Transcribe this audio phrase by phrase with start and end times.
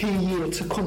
[0.00, 0.84] 黑夜吃空。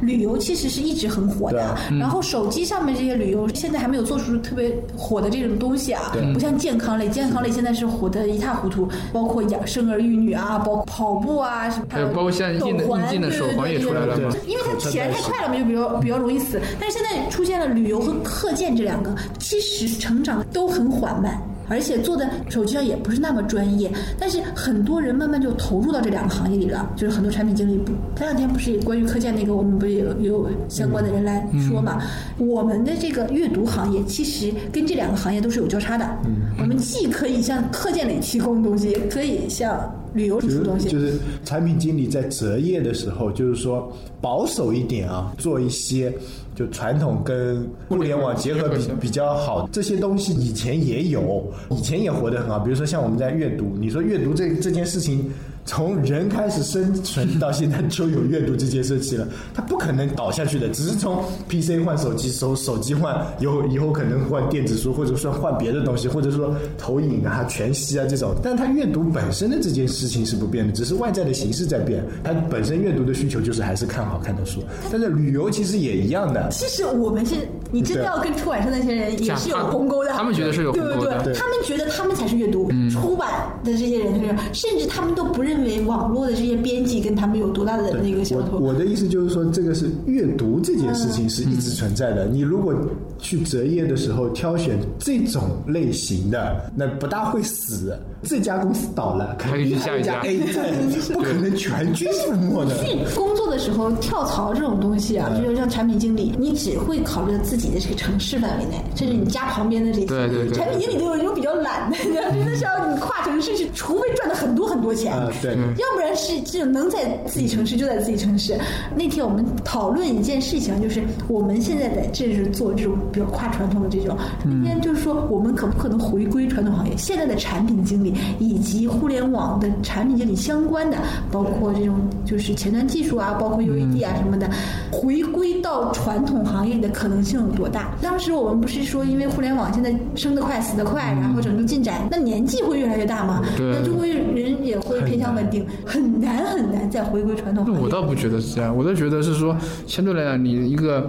[0.00, 16.60] 旅游其实是一直很火的，然后手机上面这些旅游现在还没有做出特别火的这种东西啊，不像健康类，健康类现在是火的一塌糊涂，包括养生儿育女啊，包括跑步啊什么，还有包括现在硬的硬件的手环也出来了嘛，因为它起来太快了嘛，就比较比较容易死。
[16.78, 21.42] 但是现在出现了旅游和课件这两个，其实成长都很缓慢。
[21.68, 26.90] 而且做的手机上也不是那么专业，但是很多人慢慢就投入到这两个行业里了。
[26.96, 32.02] 就是很多产品经理，不，前两天不是关于课件那个，我们不是有有相关的人来说嘛？
[32.38, 36.04] 我们的这个阅读行业其实跟这两个行业都是有交叉的。
[36.24, 39.78] 嗯，我们既可以向课件里提供东西，也可以向
[40.14, 40.88] 旅游输出东西。
[40.88, 46.12] 就是产品经理在择业的时候，就是说保守一点啊，做一些。
[46.58, 52.58] 就传统跟互联网结合比比较好，这些东西以前也有，以前也活得很好。
[52.58, 55.30] 比如说像我们在阅读，你说阅读这这件事情。
[55.68, 60.66] 从人开始生存到现在就有阅读这件事情了，它不可能倒下去的。
[60.70, 68.34] 只是从 PC 换手机，手手机换，以后以后可能换电子书，或者说换别的东西，或者说投影啊、全息啊这种。
[68.42, 72.02] 但它阅读本身的这件事情是不变的，只是外在的形式在变。
[72.24, 74.62] 它本身阅读的需求就是还是看好看的书。
[74.90, 76.48] 但是旅游其实也一样的。
[76.50, 77.34] 其实我们是，
[77.70, 80.12] 你真的要跟出版社那些人也是有鸿沟的。
[80.12, 82.70] 他们觉得是有鸿沟的对，他们觉得他们才是阅读。
[82.90, 83.28] 出版
[83.62, 85.57] 的这些人，甚至他们都不认。
[85.58, 88.60] 认为网络的这些编辑跟他们有多大的那个相同？
[88.60, 92.26] 我的意思就是说，这个是阅读这件事情是一直存在的。
[92.26, 92.74] 你如果
[93.18, 97.98] 去择业的时候挑选这种类型的，那不大会死。
[98.22, 100.20] 这家公司倒了，可以去下一家。
[100.22, 100.72] A 在，
[101.14, 102.76] 不可能全军覆没的。
[102.82, 110.06] 去工作的时候跳槽这种东西啊，就是像产品经理，你只会考虑自己的这个城市范围内，甚至你家旁边的这些。
[110.06, 110.58] 对对对。
[110.58, 115.14] 产品经理都有一种比较懒的，真的是要你跨城市去，除非赚了很多很多钱。
[115.54, 118.56] 要不然是这种能在自己城市就在自己城市。
[118.94, 124.16] 那天我们讨论一件事情，就是我们现在在这是做这种比较跨传统的这种。
[124.44, 126.96] 那天就是说，我们可不可能回归传统行业？
[126.96, 130.96] 现在的产品经理以及互联网的产品经理相关的，
[131.30, 134.50] 包括这种就是前端技术啊，包括 UED 啊什么的，
[134.90, 137.94] 回归到传统行业的可能性有多大？
[138.02, 143.42] 当时我们不是说，因为互联网现在生得快死得快，然后整个进展，那年纪会越来越大吗？
[143.58, 145.64] 那中国人也会偏向稳定。
[145.86, 147.66] 很难很难再回归传统。
[147.80, 149.56] 我倒不觉得是这样，我倒觉得是说，
[149.86, 151.08] 相对来讲，你一个，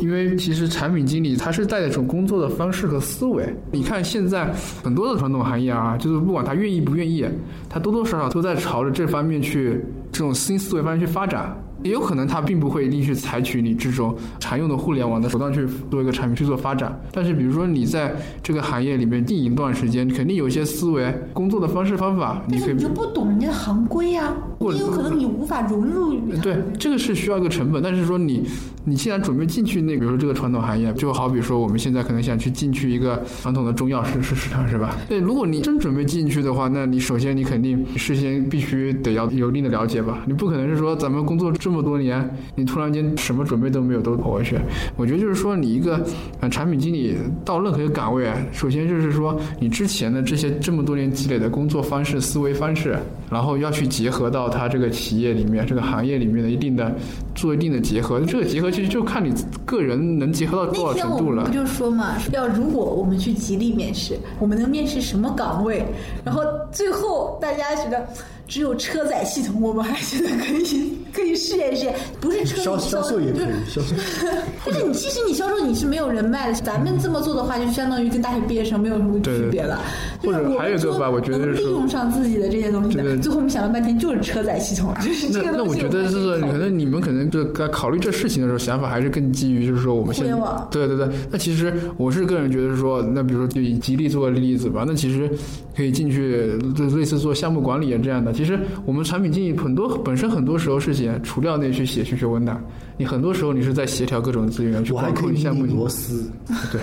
[0.00, 3.54] 因为其实产品经理他是带着一种工作的方式和思维。
[3.72, 4.52] 你看现在
[4.82, 7.26] 很多的传统行业啊，就是不管他愿意不愿意，
[7.68, 11.54] 他多多少少都在朝着这方面去这种新思维方向去发展。
[11.84, 24.34] 也有可能他并不会一定去采取你这种常用的互联网的手段去做一个产品去做发展，但是比如说你在这个行业里面经营一段时间，肯定有一些思维、工作的方式方法，你可以你就不懂人家的行规呀，
[24.72, 26.14] 也有可能你无法融入。
[26.42, 28.48] 对，这个是需要一个成本，但是说你
[28.86, 34.96] 你既然准备进去那，比如说这个传统行业，就好比说我们现在可能想去进去一个传统的中药市市市场，是吧？
[35.06, 41.73] 对，如果你真准备进去的话，那你首先你肯定事先必须得要有一定的了解吧，你不可能是说咱们工作这么。
[41.74, 44.56] 这么多年，你突然间什么准备都没有都跑过去，
[44.96, 46.00] 我觉得就是说，你一个
[46.38, 52.96] 呃产品经理到任何一个岗位，首先就是说，你之前的这些这么多年积累的工作方式、思维方式，
[53.28, 56.94] 然后要去结合到他这个企业里面、这个行业里面的一定的
[57.34, 58.20] 做一定的结合。
[58.20, 59.34] 这个结合其实就看你
[59.66, 61.46] 个人能结合到多少程度了。
[61.46, 65.84] 不就说嘛，要如果我们去吉利面试，我们能面试什么岗位？
[66.24, 66.40] 然后
[66.70, 68.06] 最后大家觉得。
[68.46, 73.94] 只有车载系统，我们还觉得可以可以试验试验，不是车销销售也可以销售。
[74.66, 79.78] 但是你其实你销售你是没有人脉的，咱们这么做的话，就相当于跟大学毕业生没有什么区别了。
[80.22, 83.16] 或者还有一个吧，我觉得利用上自己的这些东西的。
[83.18, 90.66] 最后我们想了半天就是车载系统， 就是这个那那我觉得是可能你们可能就在考虑这事情的时候，想法还是更基于就是说我们互联网。
[90.70, 95.30] 对对对，那其实我是个人觉得说，那比如说就以吉利做个例子吧，那其实
[95.76, 96.58] 可以进去
[96.96, 98.32] 类似做项目管理啊这样的。
[98.32, 102.60] 其实我们产品经理很多本身很多时候是写除掉那去写需求文档，
[102.96, 105.64] 你很多时候你是在协调各种资源去管控项目。
[105.66, 106.30] 螺丝，
[106.70, 106.80] 对，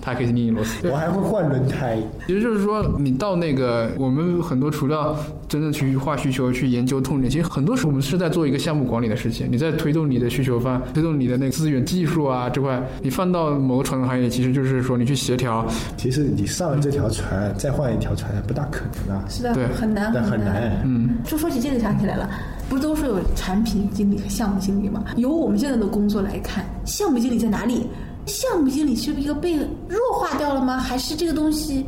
[0.00, 0.88] 他还可以拧螺丝。
[0.88, 1.98] 我还会换轮胎。
[2.26, 5.16] 其实就是说，你到那个我们很多除了
[5.48, 9.48] 真正去画需求、去研究痛点，其实很多时候我们是在做一个项目管理的事情。
[9.50, 15.66] 你在推动你的需求方，推动你的那个资源、技术啊这块，你放到某个传统行业，其实就是说你去协调。
[15.96, 19.24] 其实你上了这条船，再换一条船不大可能啊。
[19.28, 20.80] 是的，对，很难，很难。
[20.84, 21.18] 嗯。
[21.24, 22.30] 就说起这个想起来了，
[22.68, 25.04] 不是都说有产品经理和项目经理吗？
[25.16, 27.86] 由我们现在的工作来看，项目经理在哪里？
[28.26, 30.78] 项目经理是一个被弱化掉了吗？
[30.78, 31.86] 还是这个东西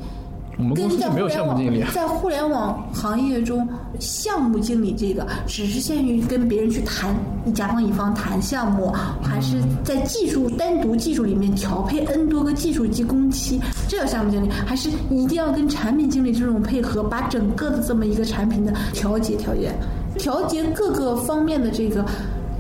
[0.57, 1.91] 我们公司就没有项目经理啊。
[1.93, 7.13] 在互联网行业中，项目经理这个只是限于跟别人去谈
[7.55, 19.73] 甲方乙方谈项目，还是在技术单独技术里面调配 N 多个技术及工期，这叫项目经理，还是一定要跟产品经理这种配合，把整个的这么一个产品的调节调节，
[20.19, 22.05] 调节各个方面的这个。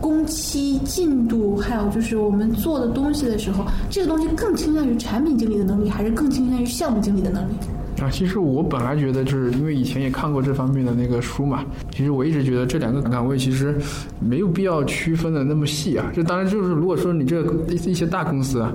[0.00, 7.52] 工期进度，还有就是我们做的东西的时候，这个东西更倾向于产品经理的能力，还是更倾向于项目经理的能力？
[8.00, 11.64] 啊，其实我本来觉得，就是因为以前也看过这方面的那个书嘛。
[11.90, 13.76] 其实我一直觉得这两个岗位其实
[14.20, 16.12] 没有必要区分的那么细啊。
[16.14, 18.72] 这当然就是如果说你这一些大公司啊，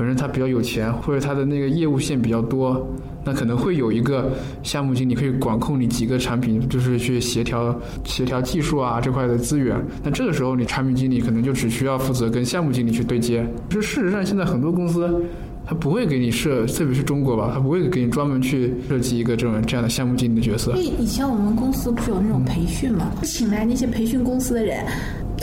[0.00, 2.88] 本身他比较有钱，或者他的那个业务线比较多。
[3.22, 4.32] 那可能会有一个
[4.62, 9.78] 项目经理可以管控你几个产品，就是去协调协调技术啊这块的资源。
[10.02, 13.46] 那这个时候，你产品经理可能就只需要负责跟项目经理去对接。
[13.68, 15.22] 就事实上，现在很多公司
[15.66, 20.70] 他不会给你设，特别是中国吧，他不会给你专门去设计一个这种这样的项目经理的角色。
[20.70, 24.82] 因为以前我们公司不是有那种培训嘛，请来那些培训公司的人。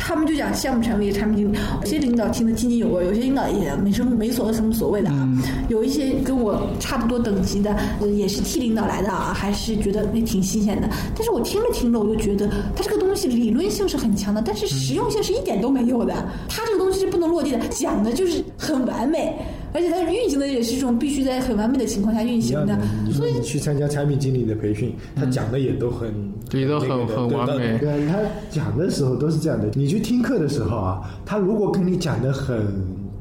[0.08, 5.30] 他们就讲项目成立、产品经理，有些领导听得津津有味，有些领导也没什么没所什么所谓的啊。
[5.68, 7.76] 有一些跟我差不多等级的，
[8.16, 10.88] 也是替领导来的啊，还是觉得那挺新鲜的。
[11.14, 16.14] 但是我听着听着，我就觉得他这个东西理论性是很强的，但是实用性是一点都没有的。
[16.48, 19.38] 他这个东西是不能落地的，讲的就是很完美。
[19.74, 22.78] 而且它运行的也是一种必须在很完美的情况下运行的，
[23.12, 26.14] 所以你去参加产品经理的培训，他讲的也都很，
[26.54, 27.78] 也都很很完美。
[27.80, 28.20] 对，他
[28.50, 29.70] 讲的时候都是这样的。
[29.74, 32.66] 你去听课的时候啊，他如果跟你讲的很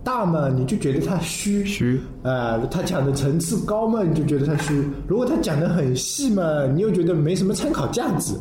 [0.05, 4.83] 大嘛，你就觉得他虚虚啊；他讲的层次高嘛，你就觉得他虚。
[5.09, 8.35] 如果他讲的很细嘛，你又觉得没什么参考价值。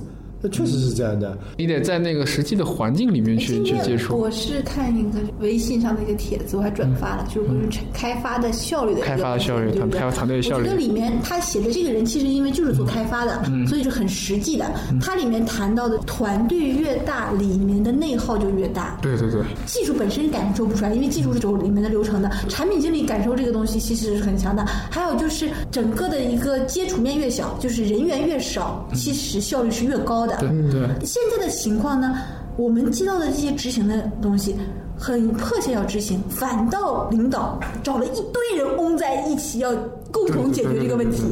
[0.51, 4.15] 确实是这样的，你得在那个实际的环境里面去去接触。
[4.15, 9.01] 我是看一个微信上的一个帖子，我还转发了，就是关于开发的效率的。
[9.01, 10.63] 开发的效率，对开发团队的效率。
[10.63, 14.71] 我觉得里面他写的这个人，其实因为就是做开发的，所以是很实际的。
[15.01, 18.99] 他里面谈到的团队越大，里面的内耗就越大。
[19.01, 19.41] 对对对。
[19.65, 22.29] 技术本身感受不出来，因为技术是走里面的流程的。
[22.49, 24.63] 产品经理感受这个东西其实是很强的。
[24.91, 30.34] 还有就是整个的一个接触面越小，就是人员越少，其实效率是越高的。
[30.39, 32.17] 对对，现在的情况呢，
[32.57, 34.55] 我们接到的这些执行的东西
[34.97, 39.73] 很迫切要执行，反倒领导找了一堆人嗡在一起，要
[40.11, 41.23] 共同解决这个问题，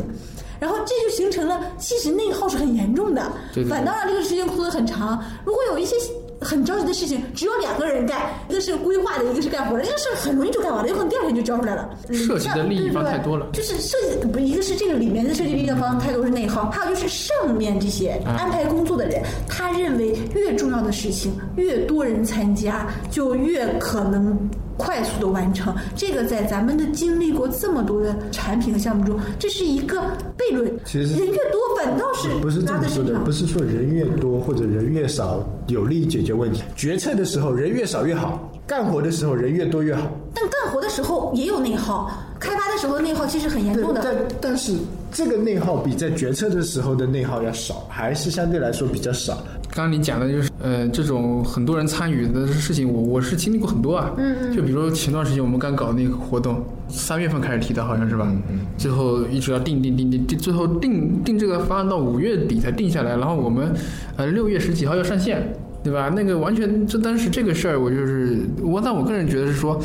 [0.59, 3.31] 然后这就形成了，其实内耗是很严重的，
[3.69, 5.23] 反倒让这个时间拖得很长。
[5.45, 5.95] 如果有一些。
[6.41, 11.89] 很着急的事情，只有两个人干，一个是规划的，一个是干活的，这个事很容易就干完了，有可能第二天就交出来了。
[12.11, 24.37] 涉及的利益方太多了，就是设计不一个是这个里面的设计利益方太多是内耗，还有就是上面这些安排工作的人，他认为越重要的事情越多人参加，就越可能。
[24.77, 30.01] 快速的完成，这个在咱们的经历过这么多的产品和项目中，这是一个
[30.37, 30.71] 悖论。
[30.85, 36.63] 其实人越多反倒是不是这么说的，不是说人越多或者人越少有利于解决问题。
[36.75, 40.09] 决策的时候人越少越好，干活的时候人越多越好。
[40.33, 44.01] 但干活的时候也有内耗，开发的时候内耗其实很严重的。
[44.03, 44.73] 但但是
[45.11, 49.37] 这个内耗比在决策的时候的内耗要少，还是相对来说比较少。
[49.75, 54.11] 刚刚你讲的就是，呃，这种很多人参与的事情，我我是经历过很多啊。
[54.17, 54.55] 嗯嗯。
[54.55, 58.27] 就比如说前段时间我们刚搞那个活动，三月份开始提的，好像是吧？
[58.29, 58.59] 嗯嗯。
[58.77, 63.73] 最后一直要定定定定定，最后定定这个方案到五月底才定下来，然后我们
[64.15, 65.51] 呃六月十几号要上线，
[65.83, 66.13] 对吧？
[66.15, 69.81] 那个完全这当时这个事儿，我就是我，但我个人觉得是说，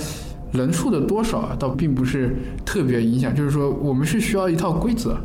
[0.52, 5.16] 人数的多少啊，倒并不是特别影响，就是说我们是需要一套规则。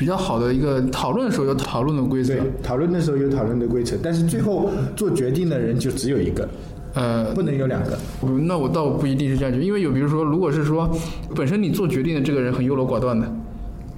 [0.00, 6.48] 比较好的一个讨论的时候有讨论的规则，讨论的时候有讨论的规则，但是最后做决定的人就只有一个，
[6.94, 7.98] 呃，不能有两个。
[8.46, 10.90] 那我倒不一定是这样觉得，因为有比如说，如果是说
[11.36, 13.30] 本身你做决定的这个人很优柔寡断的。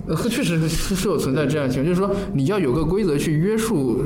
[0.06, 4.02] 呃，确实是是有存在这样情况，就是说你要有个规则去约束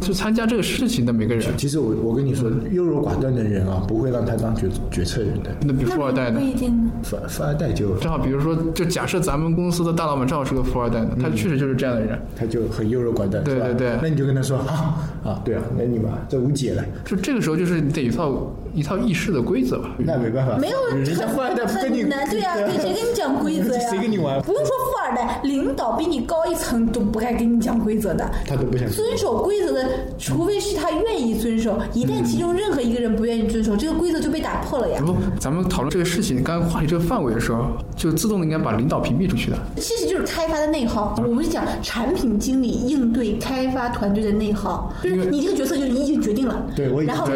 [0.00, 1.44] 去参加这个事情的每个人。
[1.56, 5.54] 其实我我跟你说，优柔寡断的人啊，不会让他当决决策人的。
[5.62, 6.40] 那比富二代呢？
[6.40, 6.90] 不一定。
[7.02, 13.44] 富富二代就正好，比如说，就假设咱们公司的大老板正好是个富二代呢，他确实就是这样的人，他就很优柔寡断。
[13.44, 13.98] 对对对。
[14.00, 16.82] 那你就跟他说啊啊，对啊，那你嘛，这无解了。
[17.04, 19.94] 就这个时候，就是你得一套一套议事的规则吧。
[19.98, 20.58] 那没办法。
[20.58, 23.88] 没有，人家富二代不跟你难，对呀，谁跟你讲规则呀？
[23.88, 24.42] 谁跟你玩？
[24.42, 26.24] 不用说富二代，领导比你。
[26.24, 29.86] 高一层都不该跟你讲规则的，他都不想遵守规则的，
[30.18, 31.78] 除非是他愿意遵守。
[31.92, 35.02] 一旦其中任何一个人不愿意遵守，这个规则就被打破了呀。
[35.04, 39.58] 不，咱们讨论这个事情，刚刚话题这个范围的时候，就自动的应该把领导屏蔽出去的。
[39.76, 41.14] 其实就是开发的内耗。
[41.18, 47.28] 我们讲产品经理应对开发团队的内耗，就是你这个角色就已经决定了，对，我然后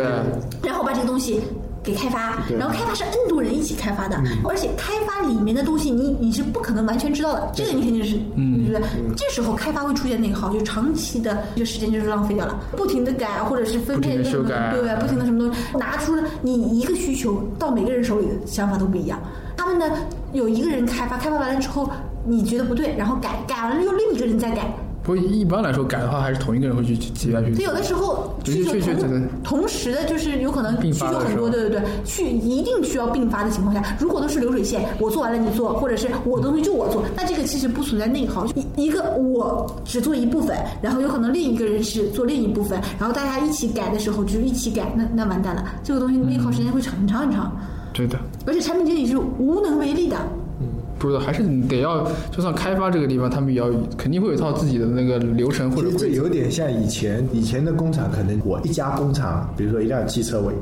[0.63, 1.28] 然后把这个东西。
[1.83, 9.15] 给开发，然后开发是 N 多人一起开发的，而且开发里面的东西你你是不可能完全知道的，这个你肯定是，嗯，对不对？
[9.17, 14.97] 这时候开发会出现内耗，就长期的这个时间就是浪费掉了，不停的改或者是分配不停地什么对？
[14.97, 19.19] 不停的什么东西，拿出了你一个需求到每个人手里的想法都不一样。
[19.57, 19.87] 他们呢
[20.33, 21.91] 有一个人开发，开发完了之后
[22.25, 24.67] 你觉得不对，然后改改完了又另一个人再改，
[25.09, 38.45] 不过一般来说改的话，还是同一个人会去接下去所以有的时候对需求确确这个同同时的，就是有可能并需求很多，对对对，去一定需要并发的情况下，如果都是流水线，我做完了你做，或者是我的东西就我做，那这个其实不存在内耗。
[38.49, 47.51] 一一个我只做一部分，然后有可能另一个人是做另一部分，然后大家一起改的时候就是一起改，那那完蛋了，这个东西内耗时间会长很长很长，
[47.95, 48.19] 对的。
[48.47, 50.19] 而且产品经理是无能为力的。
[50.99, 56.23] 不知道，还是你得要，就算开发这个地方，他们也要肯定会有一套自己的那个流程或其实这者规则。
[56.23, 60.53] 有点像以前以前的工厂，可能我一家工厂，比如说一辆汽车，我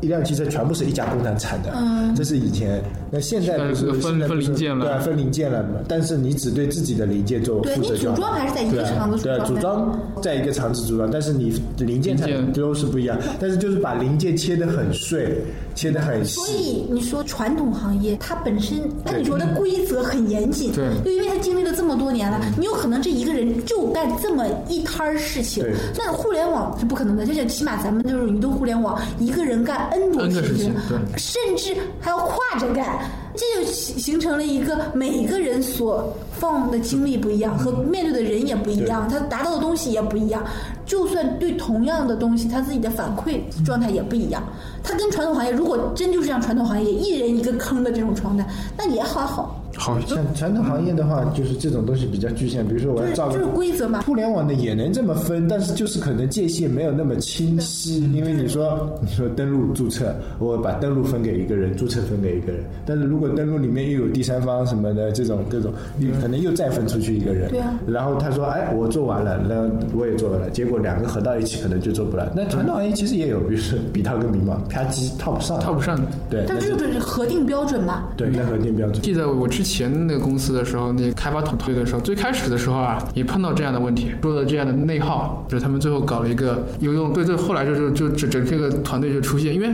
[0.00, 2.82] 一辆汽车全部是一家工厂产的，嗯，这是以前。
[3.14, 5.80] 那现在不是分分零件了对啊，分零件了嘛。
[5.86, 13.18] 但是你只对自己的零件做负责就好组装还是在一个厂子组对啊，组装在一个厂子组装，但是你零件产零件都是不一样。
[13.38, 15.36] 但是就是把零件切得很碎，
[15.74, 16.46] 切得很所。
[16.48, 25.74] 以你说传统行业，它本身那你说的规则很严谨，对就因为它经历了这么多年了，你有可能这一个人就干这么一摊儿事情对。
[25.96, 33.00] 那互联网是不可能的，就像起码咱们就是移动互联网，一个人干 N 多事情情，对甚至还要跨着干。
[33.34, 40.44] 这就形形成了一个每个人所放的精力不一样，和面对的人也不一样，他达到的东西也不一样。
[40.84, 44.42] 就算对同样的东西，他自己的反馈状态也不一样。
[44.82, 48.46] 他跟传统行业，如果真就是像传统行业一人一个坑的这种状态，
[48.76, 52.66] 那也还好，好，像传统行业的话，就是这种东西比较局限。
[52.66, 54.02] 比如说我就是要造个就是规则嘛。
[54.02, 72.30] 互联网的也能这么分，但是就是可能界限没有那么清晰，因为你说你说登录注册，我把登录分给一个人，注册分给一个人，但是如果登录里面又有第三方什么的这种各种，你可能又再分出去一个人，对啊然后他说哎我做完了，那我也做完了，结果两个合到一起可能就做不了。
[72.36, 76.06] 那传统行业其实也有，比如说笔套跟迷茫，啪叽套不上，套不上的。
[76.28, 78.04] 对，但那是是就是核定标准嘛。
[78.16, 79.00] 对那核定标准。
[79.02, 79.62] 记得我之前
[80.06, 89.68] 那个公司的时候，那开发团队的时候，最开始的时候啊，也碰到这样的问题，做了这样的内耗，就是他们最后搞了一个有用，对对，后来就就就整整这个团队就出现，因为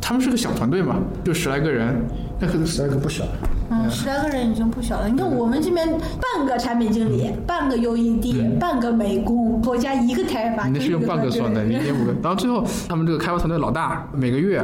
[0.00, 1.94] 他们是个小团队嘛，就十来个人，
[2.40, 3.24] 那可能十来个不小，
[3.70, 5.08] 嗯，十来个人已经不小了。
[5.08, 10.66] 你看我们这边半个产品经理，半个 UED，半个美工，我加一个开发。
[10.66, 12.12] 你那是用半个算的，对零点五个。
[12.22, 14.62] 然后最后他们这个开发团队老大每个月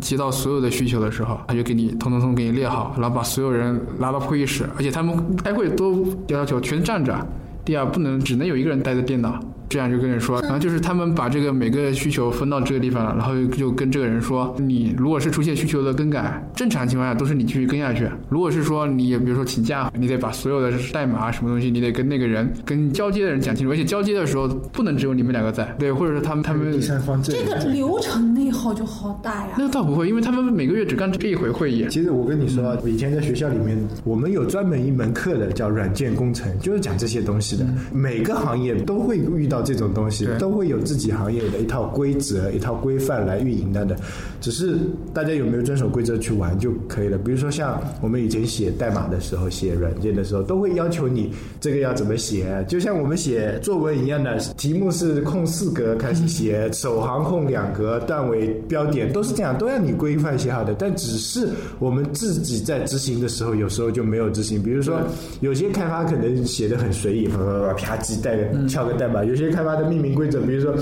[0.00, 7.26] 接到所有的需求的时候，他就给你通通通给你列好，然后把所有人拉到会议室，而且他们开会都要求全站着，
[7.64, 9.38] 第二不能只能有一个人待在电脑。
[9.72, 18.06] 这样就跟人说，然后就是他们把这个每个需求分到这个地方了，然后就跟这个人说，你如果是出现需求的更改，正常情况下都是你继续跟下去。
[18.28, 29.54] 如果是说你比如说请假，你得把所有的代码什么东西，你得跟那个人跟交接的人讲清楚，而且交接的时候不能只有你们两个在，对，或者是他们他们第三方这这个流程内耗就好大呀。
[29.56, 31.86] 那倒不会，因为他们每个月只干这一回会议。
[31.88, 37.64] 其实我跟你说，我以前在学校里面，我们有专门一门课的，叫软件工程，就是讲这些东西的。
[37.92, 43.96] 每个行业都会遇到这种东西，都会有自己行业的一套规则、一套规范来运营它的。
[44.40, 44.76] 只是
[45.14, 47.16] 大家有没有遵守规则去玩就可以了。
[47.16, 60.74] 比如说像我们以前写代码的时候、写软件的时候，都会要求你这个要怎么写，就像我们写作文一样的，题目是空四格开始写，首行空两格，段尾标点都是这样，都要你规范写好的。
[60.74, 64.60] 但只是我们自己在执行的时候，有时候就没有执行。
[64.62, 65.00] 比如说
[65.40, 70.74] 有些开发可能写的很随意，啪啪啪啪叽带个敲个代码；有些开发的命名规则，比如说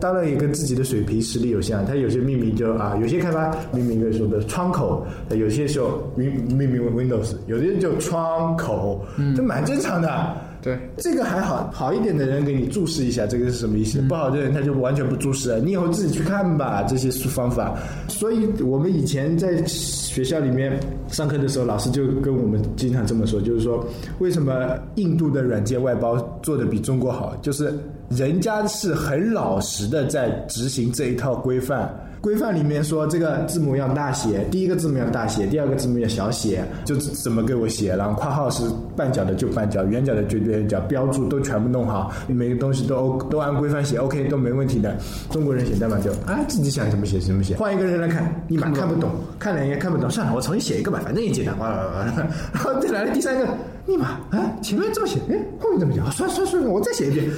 [0.00, 9.04] 当然也跟自己的水平实力有限，他有些命名就啊，有些开发命名的时候的窗口，有些时候命命名为 Windows，有的人就窗口，
[9.36, 10.36] 这蛮正常的。
[10.60, 14.00] 对，这个还好，好一点的人给你注释一下，这个是什么意思？
[14.02, 17.76] 不好的人他就完全不注释了，你以后自己去看吧，这些方法。
[18.08, 23.86] 所以我们以前在学校里面上课的时候，老师就跟我们经常这么说，就是说
[24.18, 27.72] 为什么印度的软件外包做的比中国好，就是
[28.10, 31.88] 人家是很老实的在执行这一套规范。
[32.20, 38.64] 规范里面说这个字母要大写，第一个字母要大写，第二个字母要小写，就怎么给我写，然后括号是
[38.96, 44.96] 半角的就半角，圆角的就圆角，标注都全部弄好，每个东西都 O 都按规范写，OK 都没问题的。
[45.30, 52.04] 中国人写代码就啊自己想怎么写怎么写，换一个人来看，立马看不懂，看两眼看不懂，算了，我重新写一个吧，反正也简单，哇哇哇，
[52.52, 53.46] 然后再来了第三个，
[53.86, 57.30] 立马啊前面这么写，哎后面这么写，啊算算了算了，我再写一遍。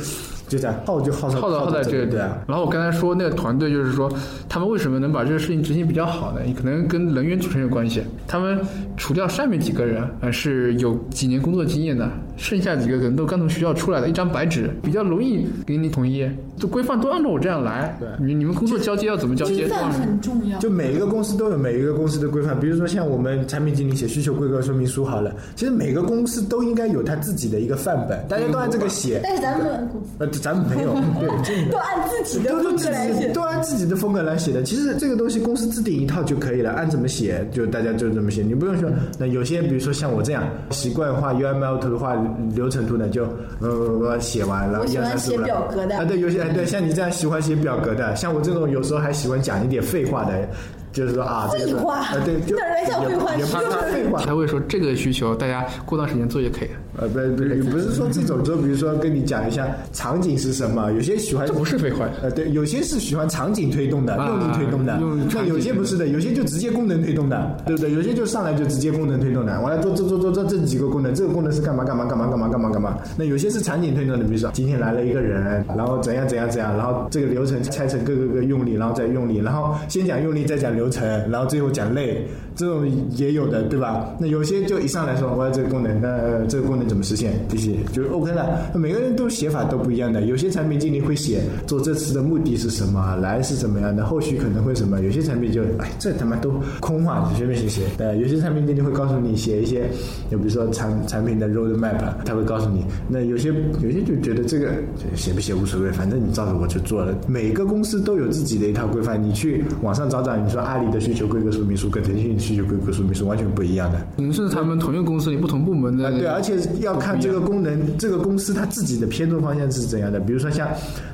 [0.50, 2.36] 就这样耗就耗在耗在耗在这个对啊。
[2.48, 4.12] 然后我刚才说那个团队，就是说
[4.48, 6.40] 他们为什么能把这个事情执行比较好呢？
[6.56, 8.02] 可能跟人员组成有关系。
[8.26, 8.60] 他们
[8.96, 16.26] 除掉上面几个人，呃，是有几年工作经验的，剩下几个可能都刚从学校出来的，一张白纸，比较容易给你统一。
[16.56, 19.66] 就规范都按照我这样来，对你你们工作交接要怎么交接？
[19.66, 20.58] 规范很重要。
[20.58, 29.20] 就每一个公司都有每一个公司的规范，比如说像我们产品经理写需求规格说明书好了，其实每个公司都应该有他自己的一个范本，大家都按这个写。
[29.22, 33.26] 但是咱们公司呃，咱们没有， 对，都按自己的都都自风格来写。
[33.26, 34.62] 己都按自己的风格来写的。
[34.62, 38.90] 其实这个东西公司制定一套就可以了，按怎么写就大家就这么写，你不用说。
[39.18, 42.14] 那有些比如说像我这样习惯画 UML 图画
[42.54, 43.26] 流程图呢，就
[43.60, 50.48] 呃写完了，我喜欢写表格的啊，对，有些对像你这样喜欢写表格的，像我这种有时候还喜欢讲一点废话的。
[50.92, 54.18] 就是说啊，废话啊，对，就哪来像废话也怕他废话。
[54.22, 56.74] 才会说这个需求，大家过段时间做就可以了。
[57.00, 62.06] 呃，不不不是说这种，就比如说跟你讲一下场景是什么，有些喜欢这不是废话。
[62.22, 67.92] 呃，对，有些是喜欢场景推动的，啊用力推动的，用那有些不是的，有些就直接功能推动的，对不对？
[67.92, 72.98] 有些就上来就直接功能推动的，完了做做做做做这几个功能，这个功能是干嘛干嘛干嘛干嘛干嘛干嘛。
[73.16, 82.26] 那有些是场景推动的，比如说今天来了一个人，然后怎样怎样怎样，然后这个流程拆成各个个用力，然后再用力，然后先讲用力，再讲流程，然后最后讲累，
[82.60, 82.86] 这种
[83.16, 84.14] 也有的，对吧？
[84.18, 87.32] 那有些就一上来说我要这个功能，那这个功能怎么实现？
[87.48, 88.70] 这些就 OK 了。
[88.74, 95.00] 每个人都写法都不一样的，有些产品经理会写做这次的目的是什么，来是怎么样的，后续可能会什么。
[95.00, 97.82] 有些产品就哎，这他妈都空话，随便写写。
[97.96, 99.88] 对，有些产品经理会告诉你写一些，
[100.30, 102.84] 就比如说产产品的 road map，他会告诉你。
[103.08, 103.48] 那有些
[103.82, 104.72] 有些就觉得这个
[105.16, 107.16] 写不写无所谓，反正你照着我就做了。
[107.26, 113.98] 每个公司都有自己的一套规范，你去网上找找，你说阿里的需求规格说明书跟腾讯的需求规格说明是完全不一样的。
[114.16, 120.18] 可能是他们同一个公司里不同部门的、啊，对，而且要看这个功能，这个公司它自己的偏重方向是怎样的。
[120.18, 120.68] 比如说像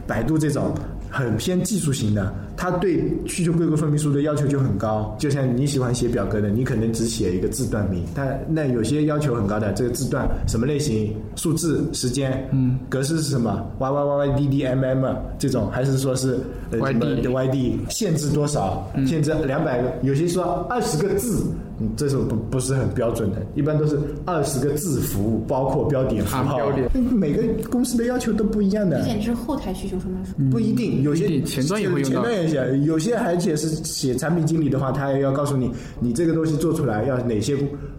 [0.07, 0.75] 百度这种
[1.11, 5.15] 很偏技术型的，它对需求规格说明书的要求就很高。
[5.19, 16.39] 就像你喜欢写表格的，你可能只写一个字段名，但那有些要求很高的，这个字段什么类型、数字、时间，嗯，格式是什么？Y Y Y Y D D M M 这种，还是说是
[16.71, 18.91] 呃 YD Y D 限制多少？
[19.07, 21.45] 限制两百个，有些说二十个字。
[21.79, 26.57] 嗯，这是不不是很标准的，一般都是二十个字符，包括标点符号。
[26.57, 29.03] 标点每个公司的要求都不一样的。
[29.03, 30.33] 简直是后台需求说明书。
[30.51, 37.57] 不一定，有些前端也会用到前端也写，有些而且是写产品经理的话，他也要告诉你，你这个东西做出来要哪些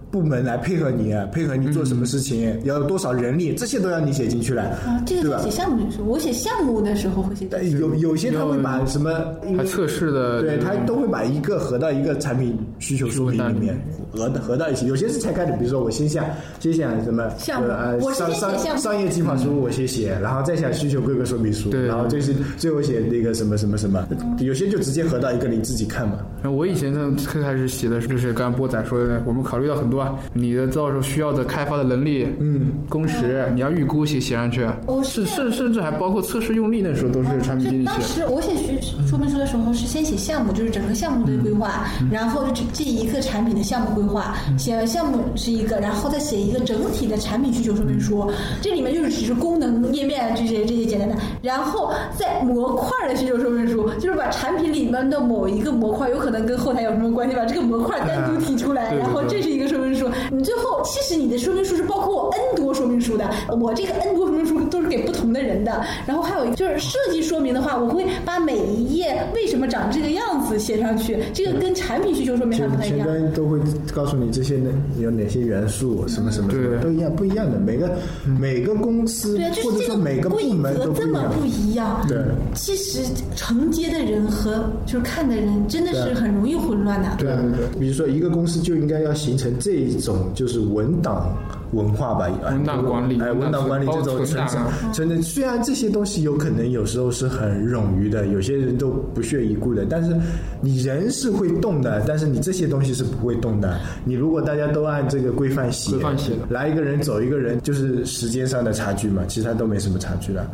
[0.09, 5.51] 部门来配合你，配合你做什么事情，要有多少人力，这些都要你写进去了，啊，这个在写？
[5.51, 9.11] 项目的时候，我写项目的时候会写有有些他会把什么
[9.57, 13.77] 还测试的对他都会把一个合到一个产品需求说明里面，
[14.11, 14.87] 合的合到一起。
[14.87, 16.25] 有些是拆开的，比如说我先想
[16.59, 24.07] 先想什么项目呃我先商商写项目商业计划书我先写，然后再想需求规格说明书，对然后就是最后写那个什么什么什么，
[24.39, 26.19] 有些就直接合到一个你自己看嘛。
[26.43, 38.01] 我以前呢，最开始写的就是刚刚波仔说的，我们考虑到很多啊，你的到时候需要的开发的能力，嗯，工时，你要预估写写上去，哦是是甚甚至还包括测试用力那时候都是产品经理当。
[38.01, 48.29] 时我写学说明书的时候是先写项目，就是整个项目的规划，然后就这一个产品的项目规划，写完项目是一个，然后再写一个整体的产品需求说明书，
[48.61, 60.09] 这里面就是只是功能页面这些这些简单的，然后在模块的需求说明书，就是把产品里面的某一个模块有可能跟后台有什么关系，把这个模块单独提出来，然后这是一个说明书。
[60.31, 64.25] 你最后其实你的说明书是包括 N 多说明书的，我这个 N 多
[64.69, 65.85] 都是给不同的人的。
[66.05, 73.07] 然后还有就是设计说明的话，我会把每一页为什么长这个样子写上去，这个跟产品需求说明还前前不太一样。
[73.07, 73.59] 端都会
[73.93, 77.59] 告诉你这些呢有哪些元素，什么什么什么对都一样，不一样的。
[77.59, 77.97] 每个
[78.39, 81.07] 每个公司对啊，就或者是这个说每个部规门则都不一样。
[81.07, 82.05] 这么不一样。
[82.07, 82.17] 对
[82.53, 83.01] 其实
[83.35, 87.09] 承接的人和就是看的人真的是很容易混乱的。
[87.17, 87.41] 对啊，
[87.79, 91.35] 比如说一个公司就应该要形成这一种就是文档
[91.71, 95.21] 文化吧，哎文档管理哎，文档管理这种包括存存档啊存的。
[95.21, 100.15] 虽然这些东西有可能有时候是很冗余的，有些人都不屑一顾的，但是
[100.61, 103.79] 你人是会动的，但是你这些东西是不会动的。
[104.05, 110.45] 你如果大家都按这个规范写，规范写来一个人走一个人，就是时间上的差距嘛，其他都没什么差距了。